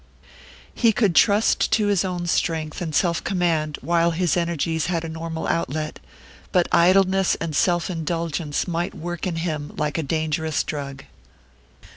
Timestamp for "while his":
3.81-4.35